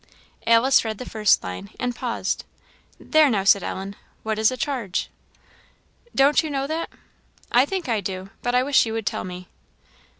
"Alice 0.57 0.83
read 0.83 0.97
the 0.97 1.07
first 1.07 1.43
line, 1.43 1.69
and 1.79 1.95
paused. 1.95 2.43
"There, 2.99 3.29
now," 3.29 3.43
said 3.43 3.61
Ellen 3.61 3.95
"what 4.23 4.39
is 4.39 4.49
a 4.49 4.57
charge?" 4.57 5.11
"Don't 6.15 6.41
you 6.41 6.49
know 6.49 6.65
that?" 6.65 6.89
"I 7.51 7.67
think 7.67 7.87
I 7.87 8.01
do, 8.01 8.31
but 8.41 8.55
I 8.55 8.63
wish 8.63 8.83
you 8.87 8.93
would 8.93 9.05
tell 9.05 9.23
me." 9.23 9.47